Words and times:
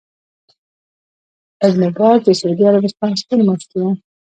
ابن 1.67 1.81
باز 1.97 2.17
د 2.23 2.27
سعودي 2.39 2.63
عربستان 2.71 3.11
ستر 3.21 3.39
مفتي 3.47 3.77
وو 3.81 3.89